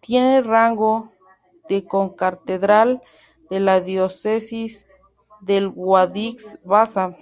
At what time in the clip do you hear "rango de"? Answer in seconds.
0.40-1.84